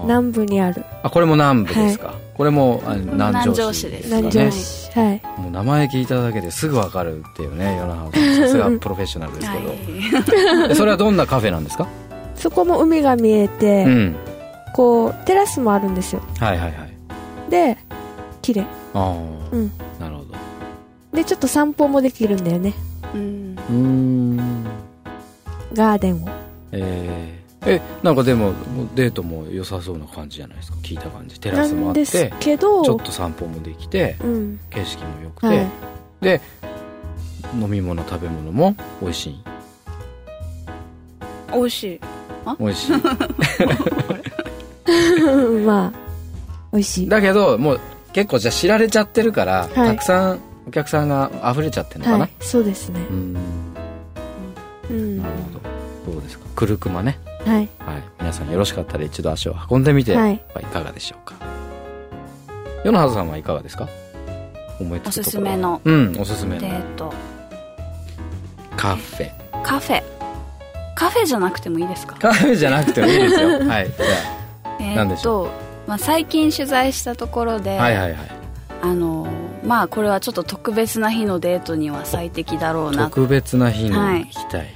[0.08, 0.84] 南部にある。
[1.04, 5.22] あこれも南部ですか、はい、これも南城市です南城市はい。
[5.42, 9.70] もう名前聞いただけですぐ分かるっていうね世の中さすがプロフェッショナルですけど、
[10.66, 11.88] はい、それはどんなカフェなんですか？
[12.36, 14.16] そこも海が見えて、うん、
[14.74, 16.22] こうテラスもあるんですよ。
[16.40, 16.94] はいはいはい。
[17.50, 17.78] で
[18.42, 18.62] 綺麗。
[18.62, 19.14] ああ。
[19.52, 19.72] うん。
[20.00, 20.36] なるほど。
[21.14, 22.74] でちょっと散歩もできるんだよね。
[23.14, 23.56] うん。
[25.74, 26.30] ガーデンを。
[26.72, 28.54] ええーえなんかでも
[28.96, 30.78] デートも良さそうな感じじゃないですか。
[30.82, 31.38] 聞いた感じ。
[31.40, 32.28] テラスもあってちょ
[32.96, 35.68] っと散歩もできて、うん、景色も良くて、はい、
[36.22, 36.40] で
[37.60, 39.44] 飲み物食べ物も美味しい。
[41.52, 42.00] 美味しい。
[42.60, 42.92] 美味しい。
[45.66, 45.94] まあ
[46.72, 47.10] 美味しい。
[47.10, 47.80] だけどもう
[48.14, 49.74] 結構じゃあ知られちゃってるから、い。
[49.76, 53.02] たくさんお客さんが溢れちゃってるのかな、はいそうですね。
[53.10, 53.36] うん。
[54.90, 55.18] うん。
[55.18, 55.30] なる
[56.06, 56.14] ほど。
[56.14, 56.46] どうですか？
[56.56, 57.70] くるくまねはい。
[57.80, 58.04] はい。
[58.20, 60.42] 皆さんよろしかったら一度足を運んでみてはい。
[60.54, 61.36] はいかがでしょうか。
[62.84, 63.88] 与那覇さんはいかがですか？
[64.80, 65.82] 思いつおすすめの。
[65.84, 66.62] うんおすすめの。
[66.62, 67.14] でえっと
[68.76, 69.32] カフェ。
[69.64, 70.04] カフェ。
[70.96, 72.16] カフェじゃなくてもいいですか？
[72.20, 73.50] カフェじゃなくてもいいですよ。
[73.68, 73.88] はい。
[73.88, 74.06] じゃ
[74.80, 75.50] え何でしーっと、
[75.88, 78.18] まあ、最近取材したところで、あはいはいはい。
[78.84, 79.28] あの
[79.66, 83.06] まあこれはちょっと特別な日のデートには最適だろうな。
[83.06, 84.26] 特別な日にはい。
[84.26, 84.74] 行きたい、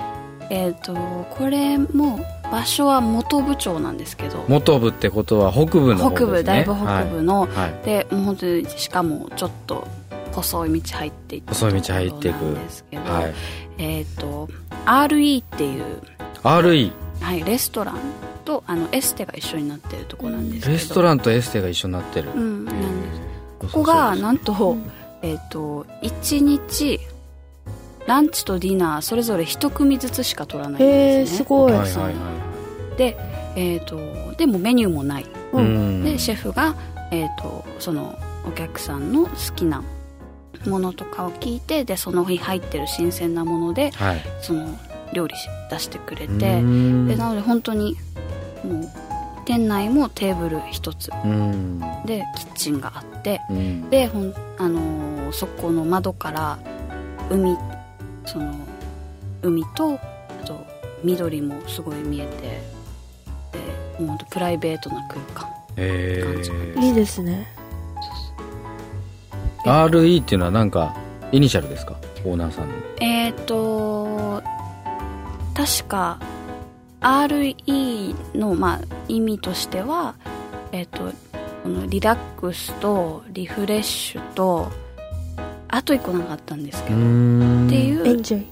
[0.50, 0.94] えーっと
[1.30, 2.20] これも
[2.52, 6.26] 場所は本部町なんですけど元部ってことは北部の方ですね。
[6.26, 7.86] 北部だいぶ北部の、はい、はい。
[7.86, 9.88] でもう本当にしかもちょっと
[10.34, 12.54] 細い道入っていって細い道入っていく。
[12.54, 13.34] ですけど、はい。
[13.78, 14.50] えーっと
[14.86, 16.02] RE っていう、
[16.44, 18.00] RE はい、レストラン
[18.44, 20.72] とあのエステが一緒になってるとこなんですけど。
[20.74, 23.22] レストランとエステが一緒になってる、うんなんです。
[23.60, 24.76] こここがなんと,、
[25.22, 27.00] えっと1日
[28.08, 31.38] ランチとディナーそれぞれ一組ずつしか取らないんですね。
[31.38, 31.72] すごい。
[31.72, 32.14] はいはいはい
[32.98, 33.18] で,、
[33.56, 34.00] えっと
[34.38, 35.66] でもメニューもない、うん。
[35.66, 35.68] う
[36.02, 36.76] んでシェフが、
[37.12, 39.84] えっとそのお客さんの好きな
[40.66, 44.22] ものとかを聞いてでその日入ってる新鮮なものではい。
[44.42, 44.78] その
[45.14, 47.98] 料理し出してくれてでなので本当に
[48.64, 48.90] もう
[49.46, 51.10] 店内もテーブル一つ。
[51.24, 51.80] うん。
[52.06, 53.90] でキッチンがあってうん。
[53.90, 56.60] でほん、あのーそこの窓から
[57.30, 57.58] 海
[58.26, 58.54] その
[59.42, 60.00] 海とあ
[60.46, 60.66] と
[61.04, 62.62] 緑もすごい見えてで
[64.00, 65.50] もうプライベートな空間。
[66.84, 67.48] いいですね。
[69.66, 70.96] RE っていうのはなんか
[71.32, 71.96] イニシャルですか？
[72.26, 72.74] オーナーさんの。
[73.00, 74.42] えっ、と
[75.56, 76.20] 確か
[77.02, 80.16] RE の、まあ、意味としては
[80.72, 81.12] えっ、と
[81.64, 84.72] このリラックスとリフレッシュと
[85.68, 87.68] あと一個なんかあったんですけど、ん。
[87.68, 88.46] っていうエンジョイ。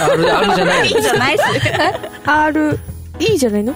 [0.00, 1.44] R, R じゃない いいじゃないっす。
[2.28, 2.78] R
[3.18, 3.74] いいじゃないの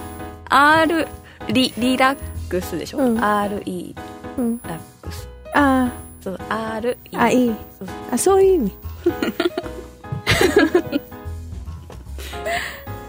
[0.49, 1.07] ？R
[1.49, 3.19] リリラックスでしょ、うん。
[3.19, 3.95] RE
[4.39, 4.61] うん。
[4.65, 5.29] ラックス。
[5.55, 5.91] あ
[6.23, 7.55] そう RE ああいい。
[7.79, 8.73] そうあそういう意味。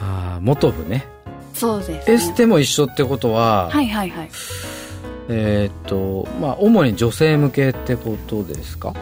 [0.01, 1.05] あー元部ね。
[1.53, 4.29] そうです、ね、エステも一緒ってことは、はいはいはい。
[5.29, 8.93] えーっとまあ主に女性向けってことですか？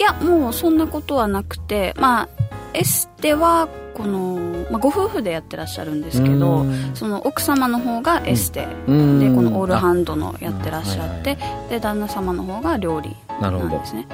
[0.00, 2.28] いやもうそんなことはなくてまあ
[2.72, 6.90] エステはこの、まあ、ご夫婦でやってらっしゃるんですけどうん。
[6.94, 9.20] その奥様の方がエステ、うん。
[9.20, 14.06] でこのオールハンドのやってらっしゃって、うんはいで旦那様の方が料理なるほどなんですね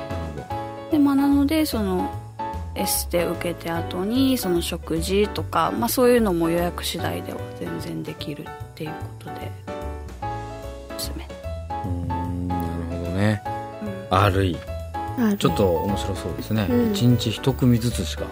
[0.91, 2.11] でまあなのでその
[2.75, 9.53] エステ受けて後にその食事とか、まあ、そういうのも予約次第では全然できるっていうことで
[10.97, 11.29] おすすめ、
[11.85, 12.67] うんなる
[12.99, 13.43] ほどね。
[14.11, 14.19] うん。
[14.19, 14.59] RE
[15.17, 16.93] あちょっと面白そうですね、うん。
[16.93, 18.25] 一日一組ずつしか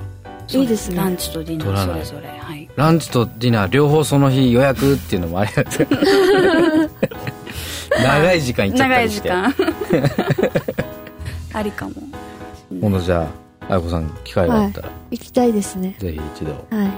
[0.59, 0.97] いいですね。
[0.97, 2.01] ランチとディナ取らない。
[2.01, 2.39] ーそれぞれ。
[2.39, 2.69] はい。
[2.77, 5.87] ランチとディナー両方その日予約っていうのもありがたい
[8.03, 9.29] 長い時間いっちゃったりして。
[9.29, 10.93] 長い時間。
[11.59, 11.95] ありかも。
[12.81, 15.97] 今度じゃああやこさん機会があったら、行きたいですね。
[15.99, 16.53] ぜひ一度。
[16.77, 16.91] はい。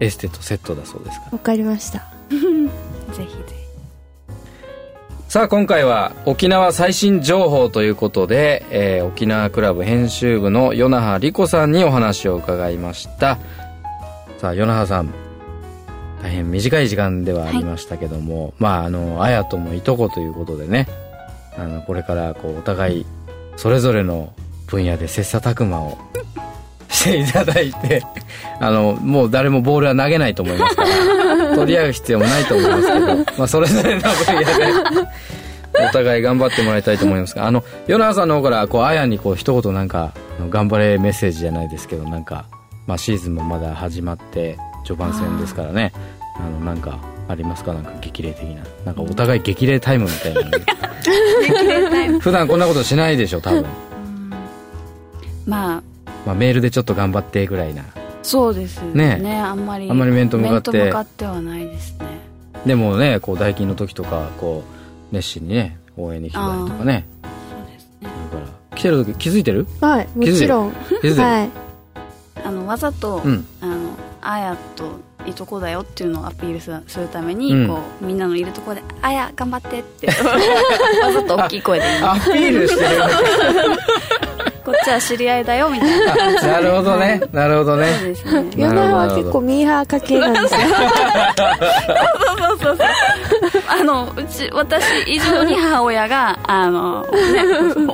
[0.00, 1.32] エステとセットだそうですから。
[1.32, 1.98] わかりました。
[2.30, 3.36] ぜひ
[5.36, 13.36] さあ今回は沖縄最新情報ということで、えー沖縄クラブ編集部の与那覇理子さんにお話を伺いました。
[14.38, 15.12] さあ与那覇さん
[16.22, 20.88] 大変短い時間ではありましたけども、まああの綾ともいとこということでね
[21.58, 23.06] あのこれからこうお互い
[23.58, 24.32] それぞれの
[24.66, 25.98] 分野で切磋琢磨を
[26.88, 28.02] していただいて
[28.58, 30.88] あのもう誰もボールは投げないと思いますから
[31.56, 34.46] 取り合う必要もないと思いますけど、まあ、それぞれの分野で
[35.88, 40.12] お互い頑張ってもらいたいと思いますがあの与那覇さんの方からこう綾にこう一言なんか
[40.50, 42.46] 頑張れメッセージじゃないですけどなんか、
[42.86, 45.92] まあ、シーズンもまだ始まって序盤戦ですからね。
[46.38, 47.72] あのなんかありますか？
[47.72, 48.62] なんか激励的な。
[48.84, 50.42] なんかお互い激励タイムみたいな
[52.12, 52.20] の。
[52.20, 53.64] 普段こんなことしないでしょ多分、
[55.46, 55.82] まあ。
[56.26, 57.84] まあ、メールでちょっと頑張ってぐらいな
[58.26, 59.18] そうですね。
[59.18, 59.38] ね。
[59.38, 60.72] あんまりあんまり面と向かって。
[60.72, 62.06] 面と向かってはないですね。
[62.66, 64.64] でもねこう代金の時とかこ
[65.12, 67.06] う熱心にね応援に来たりとかね。
[67.22, 68.08] そうですね。
[68.32, 69.68] だから来てる時気づいてる？
[69.80, 70.72] はいもちろん。
[70.72, 71.50] 気づいてる、はい。
[72.44, 73.46] あのわざと、うん。
[73.60, 77.68] あのあやといとこだよっていうのをアピールするするために、うん。
[77.68, 80.08] こうみんなのいるところで「あや頑張って」って
[81.00, 83.00] わざと大きい声でアピールしてる。
[83.00, 83.08] わ
[84.66, 86.42] こっちは知り合いだよみたいな。
[86.42, 87.22] なるほどね。
[87.32, 87.86] なるほどね。
[88.56, 90.60] ヨナは結構ミーハー家系なんですよ。
[90.60, 90.68] そう
[92.36, 92.86] そうそうそう。
[93.68, 97.10] あのうち私以上に母親があの、ね、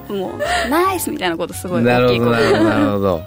[0.09, 3.23] もうナイスみたいなことすごい大きいことなるほどなるほど。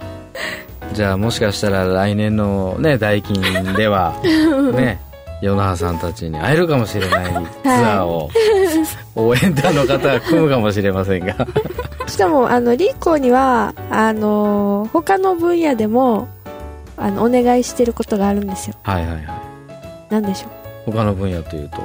[0.94, 3.44] じゃあもしかしたら来年のね代金
[3.76, 4.20] では
[4.74, 5.00] ね
[5.44, 7.26] 与那覇さんたちに会えるかもしれない
[7.62, 8.32] ツアーを
[9.16, 11.36] 応援団の方が組むかもしれませんが。
[12.08, 16.28] しかもあのリーコーにはあの他の分野でも
[16.98, 18.76] あのお願いしてることがあるんですよ。
[18.84, 19.26] はいはいはい。
[20.10, 20.48] 何でしょ
[20.88, 20.92] う？
[20.92, 21.78] 他の分野というと？
[21.80, 21.84] わ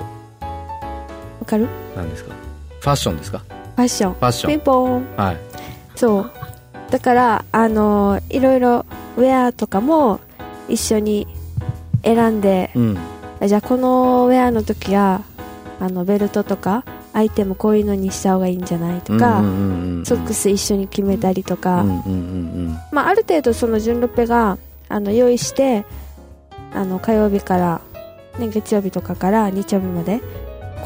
[1.47, 1.69] かる？
[1.97, 2.33] 何ですか？
[2.81, 3.39] ファッションですか？
[3.77, 4.13] ファッション。
[4.15, 4.51] ファッション。
[4.51, 5.07] ピンポーン。
[5.17, 5.37] はい。
[5.97, 6.31] そう。
[6.91, 8.85] だからあのいろいろ
[9.17, 10.19] ウェアとかも
[10.69, 11.27] 一緒に
[12.05, 12.99] 選んでうん。
[13.47, 15.23] じゃあこのウェアの時は
[15.81, 22.09] あのベルトとかアイテムこういうのにした方がいいんじゃないとか、うんうんうんうんソックス一緒に決めたりとか、うんうんう
[22.71, 24.57] んまあ、ある程度その順ロペが
[24.89, 25.85] あの用意して
[26.73, 27.81] あの火曜日から、
[28.39, 30.21] ね、月曜日とかから日曜日まで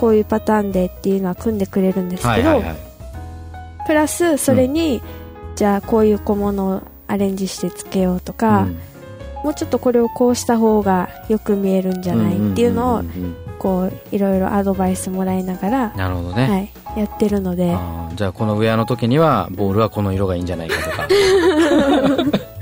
[0.01, 2.61] こういうパターンでっていうのは組んでくれるんですけど、
[3.87, 5.01] プラスそれに、
[5.55, 8.79] じゃあこういう小物をアレンジしてつけようとか、うん。
[9.45, 17.77] もうちょっとこれをこうした方がよく見えるんじゃないっていうのをんんんこういろいろアドバイスもらいながら、なるほどね、はい、やってるので。
[18.15, 21.09] じゃあこのウェアの時にはボールはこの色がいいんじゃないかとか。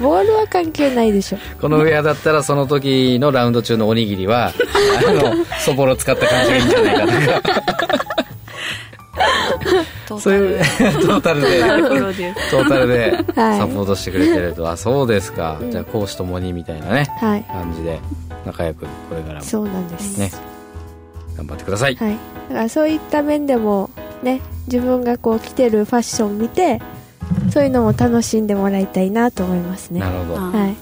[0.00, 1.38] ボールは関係ないでしょ。
[1.60, 4.52] このウェアだったらその時のラウンド中のおにぎりは
[5.06, 7.62] あのそぼろ使った感じがいいんじゃないかとか。
[10.18, 10.58] そういう
[11.06, 11.60] トータルで。
[12.50, 13.58] トータルではい。
[13.58, 17.44] サポートしてくれてると、あそうですか、うんじゃあ講師ともにみたいなねはい。
[17.44, 18.00] 感じで
[18.44, 19.44] 仲良くこれからも。
[19.44, 20.30] そうなんです、ね。
[21.36, 22.16] 頑張ってください、はい、
[22.48, 23.90] だからそういった面でも
[24.22, 26.82] ね自分がこう着てるファッション見て
[27.50, 30.00] そういうのも楽しんでもらいたいなと思いますね。
[30.00, 30.38] なるほど。
[30.38, 30.76] あはい。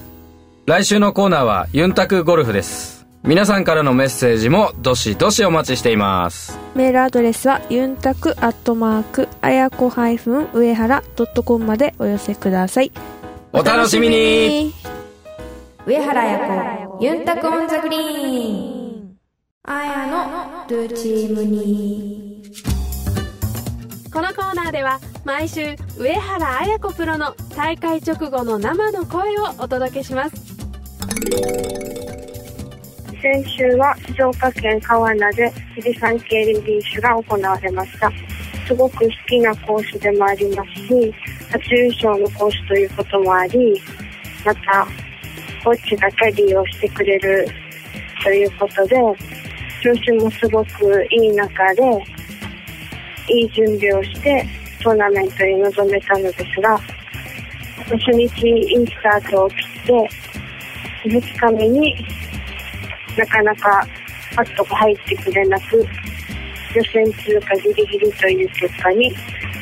[0.65, 3.05] 来週のコーナーはユンタクゴルフです。
[3.23, 6.57] 皆さんからのメッセージもどしどしお待ちしています。
[6.75, 12.91] メールアドレスはユンタクアットマークあやこハイフン上原ドットコムまでお寄せください。
[13.51, 14.73] お楽しみに
[15.89, 16.37] 上原彩
[16.87, 19.17] 子ユンタクオンザグリーン。
[19.63, 22.43] あやのルーチームに。
[24.13, 30.35] このコーナーでは毎週上原彩子プロの大会直後の生の声をお届けします。
[33.19, 38.11] 先週は静岡県川名で富士山系レディースが行われました
[38.67, 41.13] すごく好きなコースでもありますし
[41.51, 43.81] 初優勝のコースということもあり
[44.45, 45.08] また
[45.63, 47.47] コーチがキャディーをしてくれる
[48.23, 48.95] ということで
[49.83, 51.81] 調子もすごくいい中で
[53.29, 54.45] いい準備をして
[54.83, 56.79] トーナメントに臨めたのですが
[57.89, 60.09] 初日いいスタートを切って
[61.05, 61.95] 2日目に
[63.17, 63.87] なかなか
[64.35, 65.85] パットが入ってくれなく
[66.75, 69.13] 予選通過ギリギリという結果に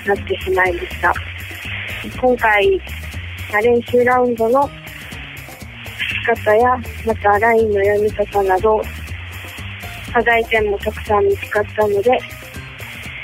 [0.06, 1.14] なってしまいました。
[2.22, 2.82] 今回
[3.64, 4.70] 練習ラウンドの
[6.36, 8.82] 方やまたラインの読み方など
[10.14, 12.20] 課題点もたくさん見つかったので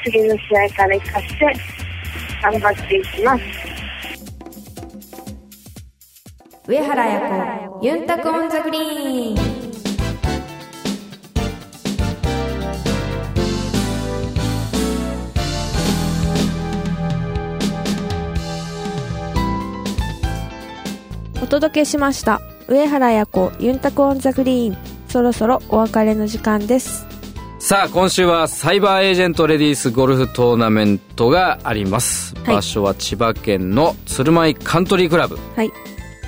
[0.06, 1.54] 次の試合から生かして
[2.42, 3.44] 頑張っていきます。
[6.66, 9.74] 上原彩子ユンタクオンザグリーン。
[21.42, 27.06] お届けしました上原彩子ユンタクオンザグリーンそろそろお別れの時間です。
[27.60, 32.56] さあ今週はサイバーエージェントレディースゴルフトーナメントがあります、はい。
[32.56, 35.38] 場所は千葉県の鶴舞カントリークラブ。
[35.56, 35.72] はい。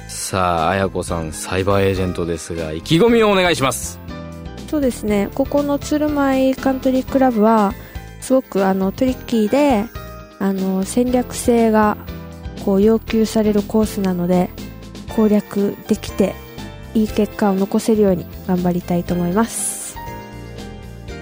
[0.08, 4.00] さあ綾子さんサイバーエージェントですが意気込みをお願いします。
[4.68, 5.30] そうですね。
[5.34, 7.74] ここの鶴舞カントリークラブは
[8.22, 9.86] すごくあのトリッキーで
[10.38, 11.98] あの戦略性が
[12.64, 14.52] こう要求されるコースなので
[15.16, 16.36] 攻略できて
[16.94, 19.96] いい結果を残せるように頑張りたいと思います。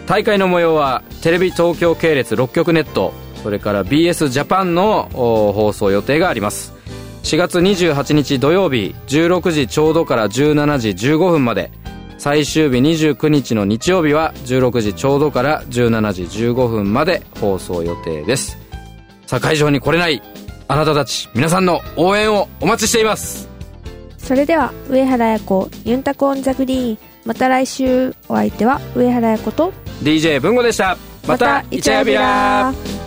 [0.08, 6.74] 大会の模様はテレビ東京系列6局ネットそれから BS ジャパンの放送予定があります。
[7.24, 11.72] 4月28日土曜日16時ちょうどから17時15分まで。
[12.20, 18.58] 最終日29日の日曜日は16時ちょうどから17時15分まで放送予定です。
[19.26, 20.22] さあ会場に来れない
[20.70, 23.53] あなたたち皆さんの応援をお待ちしています。
[24.24, 26.97] それでは上原彩子ユンタコオンザグリーン。
[27.26, 28.15] また来週。
[28.30, 30.97] お相手は上原彩子と DJ 文吾でした。
[31.28, 33.03] またイチャヤビライチャヤビラ。